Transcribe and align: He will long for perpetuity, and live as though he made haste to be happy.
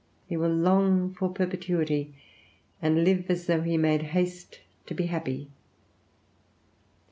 He 0.25 0.35
will 0.35 0.49
long 0.49 1.13
for 1.13 1.29
perpetuity, 1.29 2.15
and 2.81 3.03
live 3.03 3.29
as 3.29 3.45
though 3.45 3.61
he 3.61 3.77
made 3.77 4.01
haste 4.01 4.61
to 4.87 4.95
be 4.95 5.05
happy. 5.05 5.51